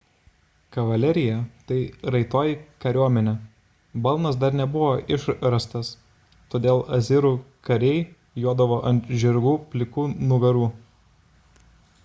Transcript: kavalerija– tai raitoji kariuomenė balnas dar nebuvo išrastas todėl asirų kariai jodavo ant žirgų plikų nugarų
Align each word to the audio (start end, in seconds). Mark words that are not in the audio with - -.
kavalerija– 0.75 1.33
tai 1.71 1.75
raitoji 2.13 2.53
kariuomenė 2.85 3.33
balnas 4.07 4.39
dar 4.43 4.55
nebuvo 4.61 4.87
išrastas 5.17 5.91
todėl 6.53 6.81
asirų 6.97 7.31
kariai 7.69 8.01
jodavo 8.47 8.79
ant 8.93 9.13
žirgų 9.25 9.53
plikų 9.75 10.07
nugarų 10.33 10.65